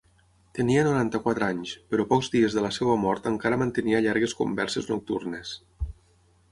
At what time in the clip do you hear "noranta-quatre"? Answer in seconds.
0.87-1.45